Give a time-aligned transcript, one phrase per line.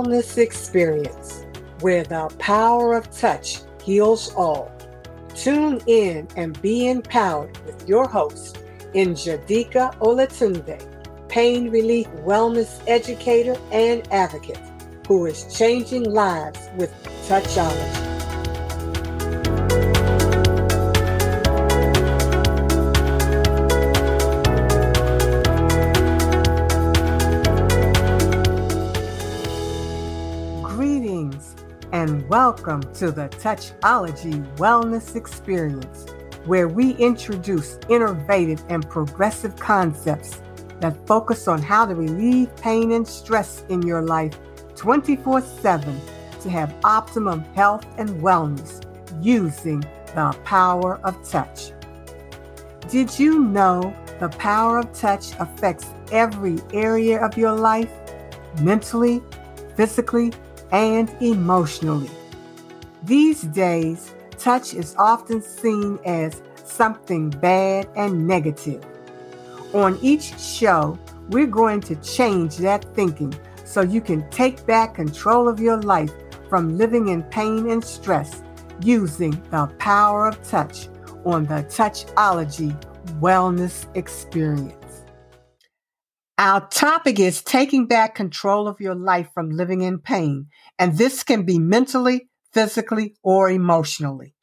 [0.00, 1.44] wellness experience
[1.80, 4.72] where the power of touch heals all.
[5.34, 8.58] Tune in and be empowered with your host,
[8.94, 10.80] Njadika Olatunde,
[11.28, 14.60] pain relief wellness educator and advocate
[15.06, 16.92] who is changing lives with
[17.28, 18.09] Touchology.
[32.30, 36.06] Welcome to the Touchology Wellness Experience,
[36.44, 40.40] where we introduce innovative and progressive concepts
[40.78, 44.38] that focus on how to relieve pain and stress in your life
[44.76, 46.00] 24 7
[46.40, 48.80] to have optimum health and wellness
[49.20, 49.80] using
[50.14, 51.72] the power of touch.
[52.88, 57.90] Did you know the power of touch affects every area of your life,
[58.62, 59.20] mentally,
[59.74, 60.32] physically,
[60.70, 62.08] and emotionally?
[63.02, 68.84] These days, touch is often seen as something bad and negative.
[69.72, 73.34] On each show, we're going to change that thinking
[73.64, 76.12] so you can take back control of your life
[76.48, 78.42] from living in pain and stress
[78.82, 80.88] using the power of touch
[81.24, 82.74] on the Touchology
[83.20, 85.04] Wellness Experience.
[86.38, 90.46] Our topic is taking back control of your life from living in pain,
[90.78, 94.34] and this can be mentally, physically, or emotionally.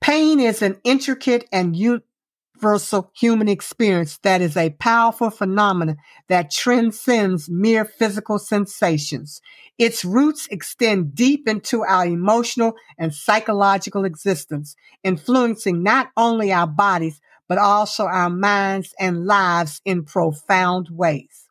[0.00, 5.96] Pain is an intricate and universal human experience that is a powerful phenomenon
[6.28, 9.40] that transcends mere physical sensations.
[9.78, 17.20] Its roots extend deep into our emotional and psychological existence, influencing not only our bodies,
[17.48, 21.49] but also our minds and lives in profound ways.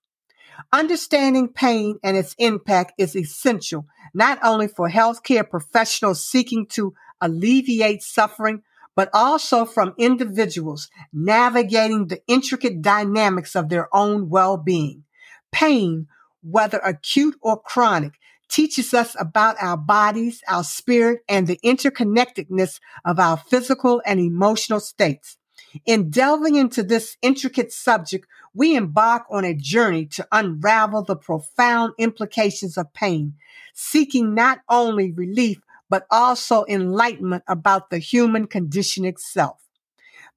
[0.72, 8.02] Understanding pain and its impact is essential, not only for healthcare professionals seeking to alleviate
[8.02, 8.62] suffering,
[8.96, 15.04] but also from individuals navigating the intricate dynamics of their own well-being.
[15.52, 16.08] Pain,
[16.42, 18.14] whether acute or chronic,
[18.50, 24.80] teaches us about our bodies, our spirit, and the interconnectedness of our physical and emotional
[24.80, 25.38] states.
[25.86, 31.94] In delving into this intricate subject, we embark on a journey to unravel the profound
[31.98, 33.36] implications of pain,
[33.74, 35.60] seeking not only relief,
[35.90, 39.58] but also enlightenment about the human condition itself.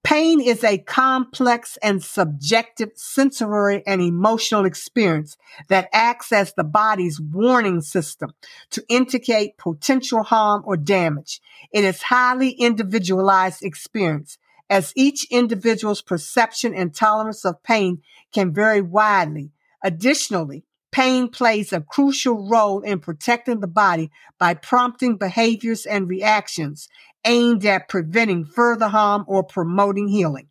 [0.03, 5.37] Pain is a complex and subjective sensory and emotional experience
[5.69, 8.33] that acts as the body's warning system
[8.71, 11.41] to indicate potential harm or damage.
[11.73, 14.39] It is highly individualized experience
[14.73, 18.01] as each individual's perception and tolerance of pain
[18.33, 19.53] can vary widely.
[19.85, 26.87] Additionally, Pain plays a crucial role in protecting the body by prompting behaviors and reactions
[27.25, 30.49] aimed at preventing further harm or promoting healing.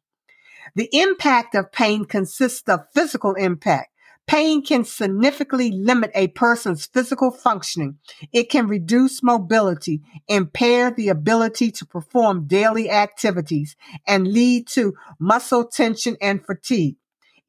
[0.73, 3.90] The impact of pain consists of physical impact.
[4.31, 7.97] Pain can significantly limit a person's physical functioning.
[8.31, 9.99] It can reduce mobility,
[10.29, 13.75] impair the ability to perform daily activities,
[14.07, 16.95] and lead to muscle tension and fatigue.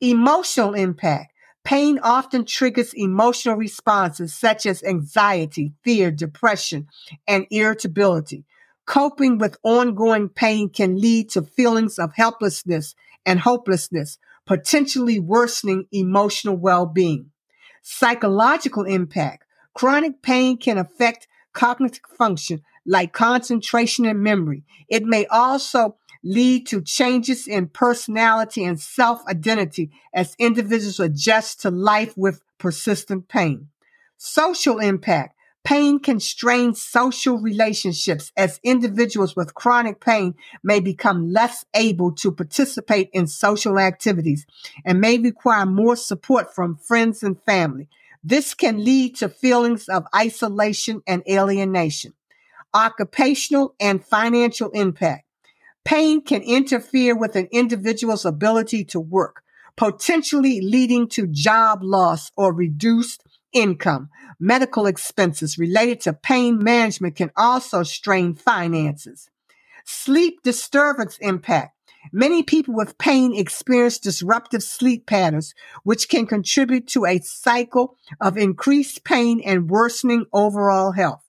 [0.00, 1.32] Emotional impact.
[1.62, 6.88] Pain often triggers emotional responses such as anxiety, fear, depression,
[7.28, 8.44] and irritability.
[8.87, 16.57] Coping with ongoing pain can lead to feelings of helplessness and hopelessness, potentially worsening emotional
[16.57, 17.31] well-being.
[17.83, 19.45] Psychological impact.
[19.75, 24.65] Chronic pain can affect cognitive function like concentration and memory.
[24.89, 32.17] It may also lead to changes in personality and self-identity as individuals adjust to life
[32.17, 33.69] with persistent pain.
[34.17, 35.37] Social impact.
[35.65, 42.32] Pain can strain social relationships as individuals with chronic pain may become less able to
[42.32, 44.44] participate in social activities
[44.85, 47.88] and may require more support from friends and family.
[48.25, 52.14] This can lead to feelings of isolation and alienation.
[52.75, 55.26] Occupational and financial impact.
[55.85, 59.43] Pain can interfere with an individual's ability to work,
[59.76, 64.10] potentially leading to job loss or reduced income.
[64.38, 69.31] Medical expenses related to pain management can also strain finances.
[69.84, 71.76] Sleep disturbance impact.
[72.12, 75.54] Many people with pain experience disruptive sleep patterns,
[75.84, 81.28] which can contribute to a cycle of increased pain and worsening overall health.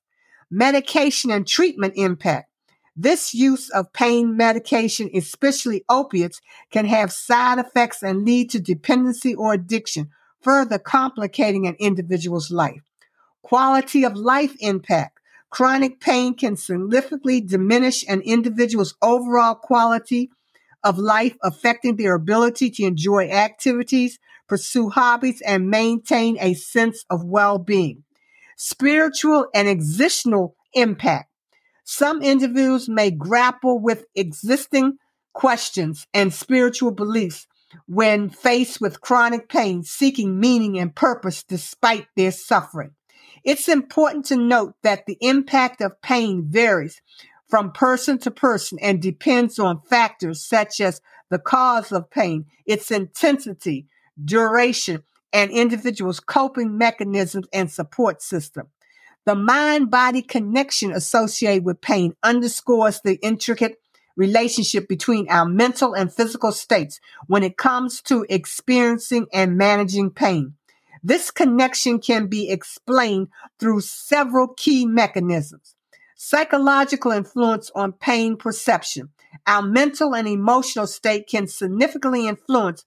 [0.49, 2.49] Medication and treatment impact.
[2.95, 6.41] This use of pain medication, especially opiates,
[6.71, 10.09] can have side effects and lead to dependency or addiction,
[10.44, 12.81] further complicating an individual's life.
[13.42, 15.19] Quality of life impact.
[15.50, 20.31] Chronic pain can significantly diminish an individual's overall quality
[20.84, 27.24] of life, affecting their ability to enjoy activities, pursue hobbies, and maintain a sense of
[27.24, 28.04] well-being.
[28.57, 31.30] Spiritual and existential impact.
[31.84, 34.98] Some individuals may grapple with existing
[35.34, 37.48] questions and spiritual beliefs
[37.87, 42.91] when faced with chronic pain, seeking meaning and purpose despite their suffering.
[43.43, 47.01] It's important to note that the impact of pain varies
[47.49, 52.89] from person to person and depends on factors such as the cause of pain, its
[52.89, 53.87] intensity,
[54.23, 58.67] duration, and individuals' coping mechanisms and support system.
[59.25, 63.77] The mind body connection associated with pain underscores the intricate
[64.15, 70.56] relationship between our mental and physical states when it comes to experiencing and managing pain.
[71.04, 73.27] This connection can be explained
[73.60, 75.75] through several key mechanisms.
[76.15, 79.10] Psychological influence on pain perception.
[79.45, 82.86] Our mental and emotional state can significantly influence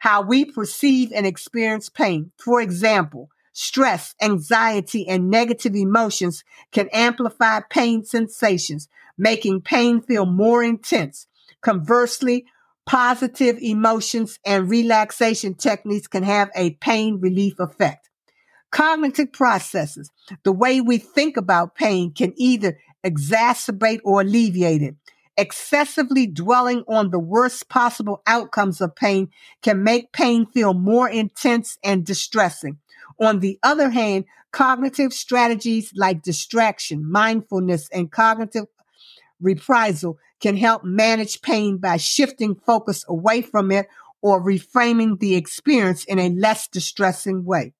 [0.00, 2.32] how we perceive and experience pain.
[2.36, 8.88] For example, stress, anxiety, and negative emotions can amplify pain sensations,
[9.18, 11.26] making pain feel more intense.
[11.62, 12.46] Conversely,
[12.86, 18.10] positive emotions and relaxation techniques can have a pain relief effect.
[18.70, 20.10] Cognitive processes,
[20.42, 24.96] the way we think about pain can either exacerbate or alleviate it.
[25.36, 29.28] Excessively dwelling on the worst possible outcomes of pain
[29.62, 32.78] can make pain feel more intense and distressing.
[33.20, 38.66] On the other hand, cognitive strategies like distraction, mindfulness, and cognitive
[39.40, 43.86] reprisal can help manage pain by shifting focus away from it
[44.22, 47.74] or reframing the experience in a less distressing way.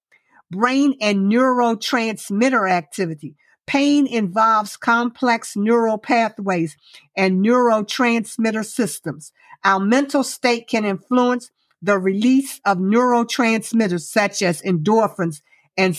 [0.50, 3.34] Brain and neurotransmitter activity.
[3.66, 6.76] Pain involves complex neural pathways
[7.16, 9.32] and neurotransmitter systems.
[9.64, 15.40] Our mental state can influence the release of neurotransmitters such as endorphins
[15.76, 15.98] and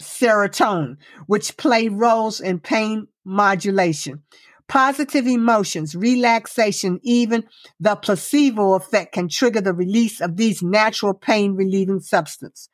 [0.00, 0.96] serotonin,
[1.26, 4.22] which play roles in pain modulation.
[4.68, 7.44] Positive emotions, relaxation, even
[7.78, 12.68] the placebo effect can trigger the release of these natural pain relieving substances.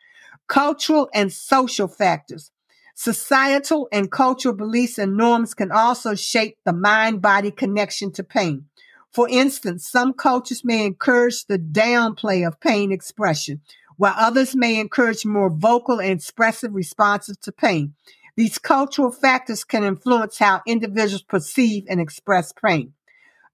[0.49, 2.51] Cultural and social factors.
[2.95, 8.67] Societal and cultural beliefs and norms can also shape the mind body connection to pain.
[9.13, 13.61] For instance, some cultures may encourage the downplay of pain expression,
[14.03, 17.95] while others may encourage more vocal and expressive responses to pain.
[18.35, 22.95] These cultural factors can influence how individuals perceive and express pain.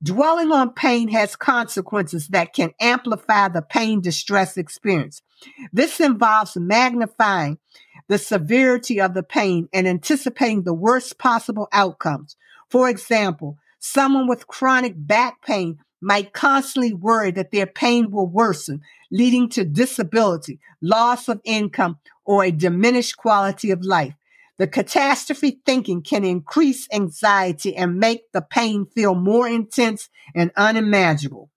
[0.02, 5.20] Dwelling on pain has consequences that can amplify the pain distress experience.
[5.70, 7.58] This involves magnifying
[8.08, 12.36] the severity of the pain and anticipating the worst possible outcomes.
[12.70, 18.80] For example, someone with chronic back pain might constantly worry that their pain will worsen,
[19.10, 24.14] leading to disability, loss of income, or a diminished quality of life.
[24.58, 31.50] The catastrophe thinking can increase anxiety and make the pain feel more intense and unimaginable.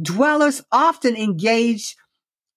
[0.00, 1.96] Dwellers often engage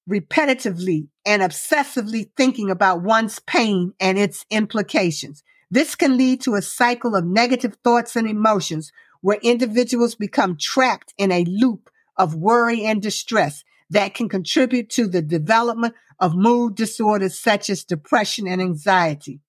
[0.09, 5.43] repetitively and obsessively thinking about one's pain and its implications.
[5.69, 8.91] This can lead to a cycle of negative thoughts and emotions
[9.21, 15.07] where individuals become trapped in a loop of worry and distress that can contribute to
[15.07, 19.39] the development of mood disorders such as depression and anxiety.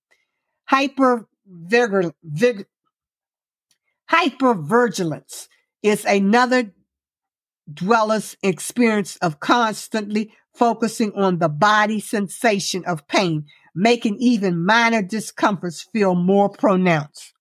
[0.66, 2.66] Hyper vig-
[4.10, 5.48] hypervigilance
[5.82, 6.72] is another
[7.72, 15.82] dweller's experience of constantly focusing on the body sensation of pain, making even minor discomforts
[15.82, 17.32] feel more pronounced.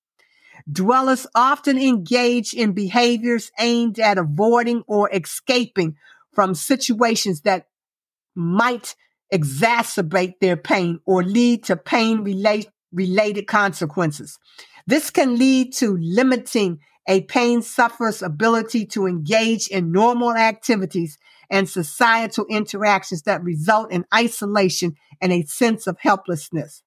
[0.72, 5.96] Dwellers often engage in behaviors aimed at avoiding or escaping
[6.34, 7.68] from situations that
[8.36, 8.96] might
[9.34, 14.38] exacerbate their pain or lead to pain relate, related consequences.
[14.86, 21.18] This can lead to limiting a pain sufferer's ability to engage in normal activities
[21.50, 26.84] and societal interactions that result in isolation and a sense of helplessness.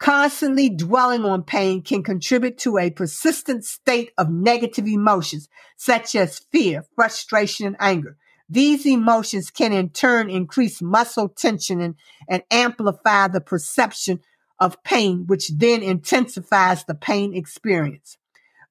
[0.00, 6.38] Constantly dwelling on pain can contribute to a persistent state of negative emotions, such as
[6.50, 8.16] fear, frustration, and anger.
[8.48, 14.20] These emotions can in turn increase muscle tension and, and amplify the perception
[14.58, 18.16] of pain, which then intensifies the pain experience.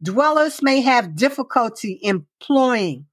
[0.02, 3.06] Dwellers may have difficulty employing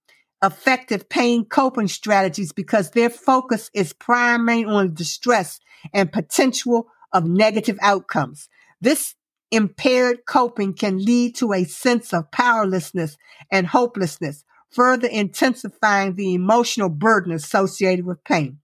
[0.43, 5.61] effective pain coping strategies because their focus is primarily on distress
[5.93, 8.49] and potential of negative outcomes.
[8.81, 9.15] This
[9.51, 13.17] impaired coping can lead to a sense of powerlessness
[13.51, 18.59] and hopelessness, further intensifying the emotional burden associated with pain.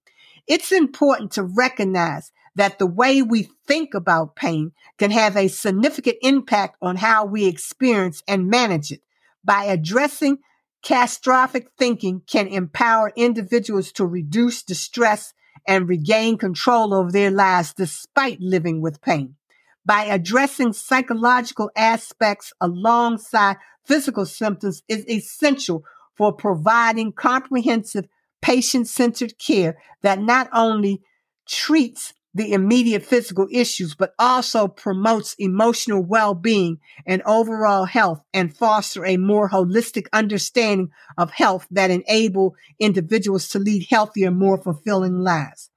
[0.47, 6.17] It's important to recognize that the way we think about pain can have a significant
[6.23, 9.01] impact on how we experience and manage it.
[9.45, 10.39] By addressing
[10.83, 15.33] catastrophic thinking can empower individuals to reduce distress
[15.67, 19.37] and regain control over their lives despite living with pain.
[19.85, 25.85] By addressing psychological aspects alongside physical symptoms is essential
[26.17, 28.07] for providing comprehensive
[28.41, 31.03] patient centered care that not only
[31.49, 39.05] treats the immediate physical issues, but also promotes emotional well-being and overall health and foster
[39.05, 45.71] a more holistic understanding of health that enable individuals to lead healthier, more fulfilling lives.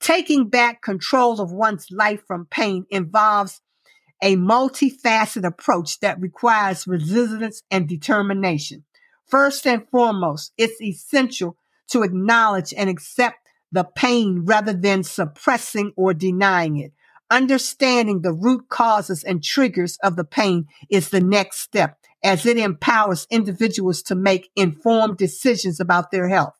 [0.00, 3.60] Taking back control of one's life from pain involves
[4.22, 8.84] a multifaceted approach that requires resilience and determination.
[9.26, 11.56] First and foremost, it's essential
[11.88, 13.39] to acknowledge and accept
[13.72, 16.92] the pain rather than suppressing or denying it.
[17.30, 22.58] Understanding the root causes and triggers of the pain is the next step as it
[22.58, 26.54] empowers individuals to make informed decisions about their health.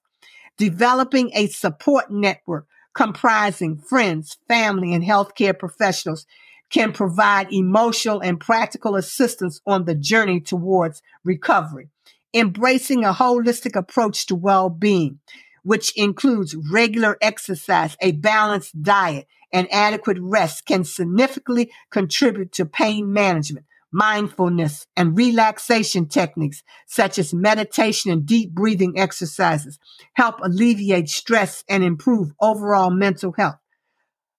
[0.56, 6.26] Developing a support network comprising friends, family, and healthcare professionals
[6.70, 11.88] can provide emotional and practical assistance on the journey towards recovery.
[12.32, 15.18] Embracing a holistic approach to well-being
[15.62, 23.12] which includes regular exercise, a balanced diet, and adequate rest can significantly contribute to pain
[23.12, 23.66] management.
[23.92, 29.80] Mindfulness and relaxation techniques such as meditation and deep breathing exercises
[30.14, 33.58] help alleviate stress and improve overall mental health.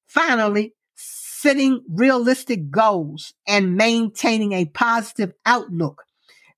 [0.07, 6.03] Finally, setting realistic goals and maintaining a positive outlook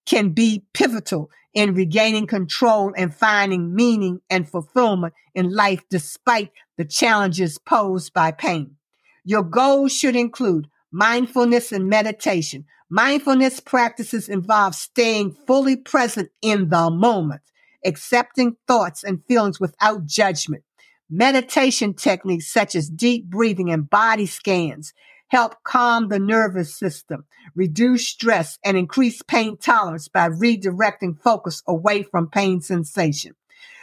[0.05, 6.85] can be pivotal in regaining control and finding meaning and fulfillment in life despite the
[6.85, 8.75] challenges posed by pain.
[9.23, 12.65] Your goals should include mindfulness and meditation.
[12.89, 17.41] Mindfulness practices involve staying fully present in the moment,
[17.85, 20.63] accepting thoughts and feelings without judgment.
[21.09, 24.93] Meditation techniques such as deep breathing and body scans
[25.33, 27.25] help calm the nervous system,
[27.55, 33.33] reduce stress, and increase pain tolerance by redirecting focus away from pain sensation.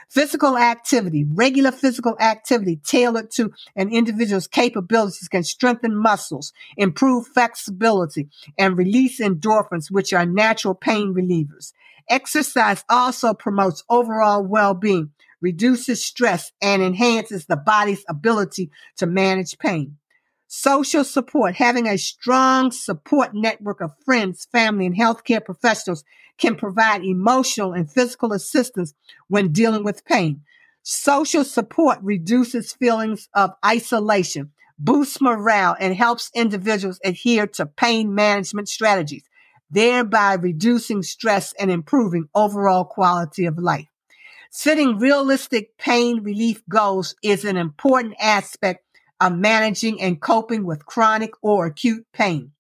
[0.09, 8.29] Physical activity, regular physical activity tailored to an individual's capabilities can strengthen muscles, improve flexibility,
[8.57, 11.73] and release endorphins, which are natural pain relievers.
[12.09, 19.97] Exercise also promotes overall well-being, reduces stress, and enhances the body's ability to manage pain.
[20.53, 26.03] Social support, having a strong support network of friends, family, and healthcare professionals
[26.39, 28.93] can provide emotional and physical assistance
[29.29, 30.43] when dealing with pain.
[30.83, 38.69] Social support reduces feelings of isolation, boosts morale, and helps individuals adhere to pain management
[38.69, 39.23] strategies,
[39.71, 43.87] thereby reducing stress and improving overall quality of life.
[44.51, 48.85] Setting realistic pain relief goals is an important aspect
[49.21, 52.53] of managing and coping with chronic or acute pain.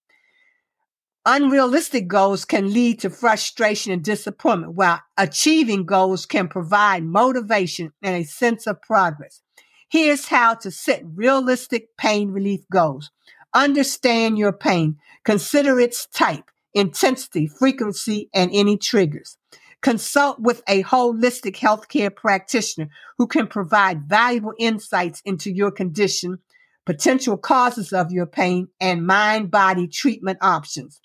[1.26, 8.16] Unrealistic goals can lead to frustration and disappointment, while achieving goals can provide motivation and
[8.16, 9.42] a sense of progress.
[9.88, 13.10] Here's how to set realistic pain relief goals.
[13.52, 14.96] Understand your pain.
[15.24, 19.36] Consider its type, intensity, frequency, and any triggers.
[19.82, 22.88] Consult with a holistic healthcare practitioner
[23.18, 26.38] who can provide valuable insights into your condition,
[26.86, 31.00] potential causes of your pain, and mind body treatment options.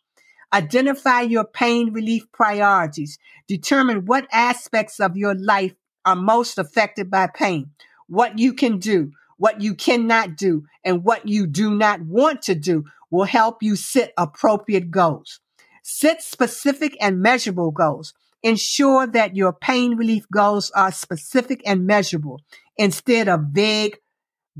[0.53, 3.17] Identify your pain relief priorities.
[3.48, 5.74] Determine what aspects of your life
[6.05, 7.72] are most affected by pain,
[8.08, 12.55] what you can do, what you cannot do, and what you do not want to
[12.55, 15.39] do will help you set appropriate goals.
[15.84, 18.13] Set specific and measurable goals.
[18.41, 22.41] Ensure that your pain relief goals are specific and measurable
[22.77, 23.98] instead of vague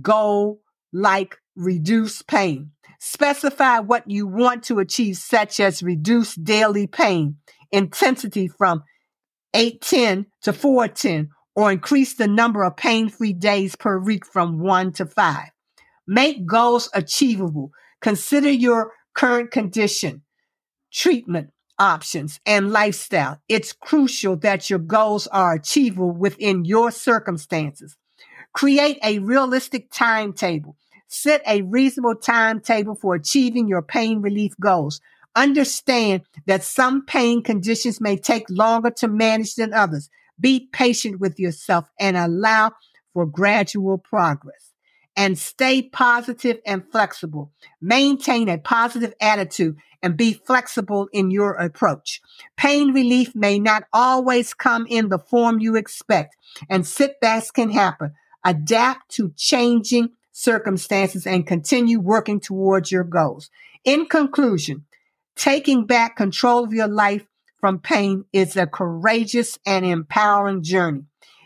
[0.02, 0.60] goal
[0.96, 2.72] like reduce pain.
[3.00, 7.38] Specify what you want to achieve, such as reduce daily pain
[7.72, 8.84] intensity from
[9.54, 14.94] 810 to 410 or increase the number of pain free days per week from one
[14.94, 15.50] to five.
[16.08, 17.72] Make goals achievable.
[18.02, 20.22] Consider your current condition,
[20.92, 27.98] treatment, options and lifestyle, it's crucial that your goals are achievable within your circumstances.
[28.54, 30.78] Create a realistic timetable.
[31.08, 35.02] Set a reasonable timetable for achieving your pain relief goals.
[35.36, 40.10] Understand that some pain conditions may take longer to manage than others.
[40.40, 42.72] Be patient with yourself and allow
[43.14, 44.72] for gradual progress.
[45.18, 47.52] And stay positive and flexible.
[47.82, 52.22] Maintain a positive attitude and be flexible in your approach.
[52.58, 56.36] Pain relief may not always come in the form you expect,
[56.70, 58.14] and setbacks can happen.
[58.44, 63.50] Adapt to changing circumstances and continue working towards your goals.
[63.86, 64.84] In conclusion,
[65.38, 67.26] taking back control of your life
[67.62, 71.06] from pain is a courageous and empowering journey.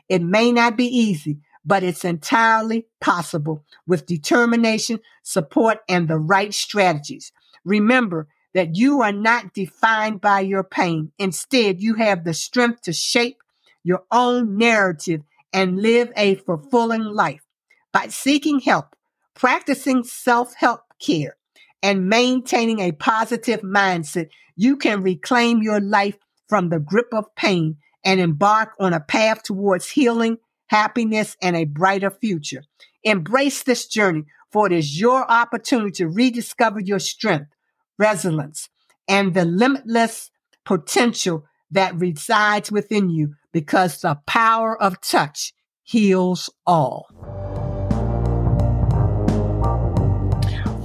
[0.10, 6.52] It may not be easy, but it's entirely possible with determination, support, and the right
[6.52, 7.32] strategies.
[7.64, 11.12] Remember that you are not defined by your pain.
[11.20, 13.38] Instead, you have the strength to shape
[13.84, 15.22] your own narrative
[15.54, 17.44] and live a fulfilling life.
[17.92, 18.96] By seeking help,
[19.36, 21.38] practicing self help care,
[21.82, 26.18] and maintaining a positive mindset, you can reclaim your life
[26.48, 31.66] from the grip of pain and embark on a path towards healing, happiness, and a
[31.66, 32.64] brighter future.
[33.04, 37.52] Embrace this journey, for it is your opportunity to rediscover your strength,
[37.98, 38.70] resilience,
[39.08, 40.32] and the limitless
[40.66, 45.54] potential that resides within you because the power of touch
[45.84, 47.08] heals all.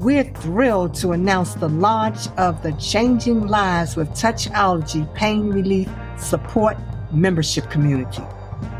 [0.00, 5.88] We're thrilled to announce the launch of the Changing Lives with Touchology Pain Relief
[6.18, 6.76] Support
[7.12, 8.24] Membership Community,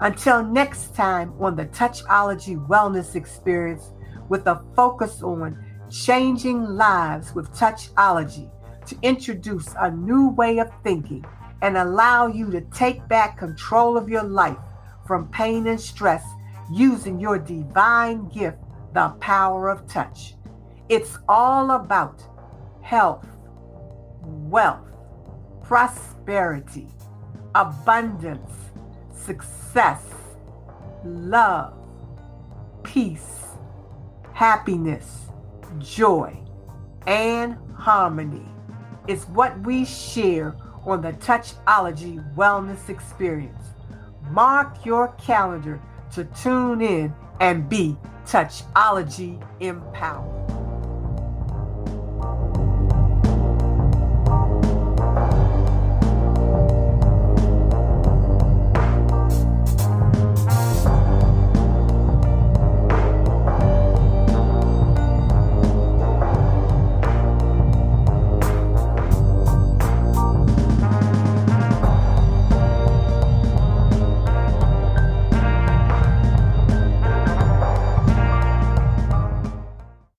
[0.00, 3.92] Until next time on the Touchology Wellness Experience,
[4.28, 5.56] with a focus on
[5.88, 8.50] changing lives with Touchology
[8.86, 11.24] to introduce a new way of thinking
[11.62, 14.58] and allow you to take back control of your life
[15.06, 16.24] from pain and stress
[16.70, 18.58] using your divine gift,
[18.92, 20.34] the power of touch.
[20.88, 22.22] It's all about
[22.82, 23.26] health,
[24.22, 24.86] wealth,
[25.62, 26.88] prosperity,
[27.54, 28.50] abundance,
[29.14, 30.02] success,
[31.04, 31.74] love,
[32.82, 33.46] peace,
[34.32, 35.26] happiness,
[35.78, 36.38] joy,
[37.06, 38.46] and harmony.
[39.08, 43.64] It's what we share on the Touchology Wellness Experience.
[44.30, 45.80] Mark your calendar
[46.12, 50.55] to tune in and be Touchology empowered.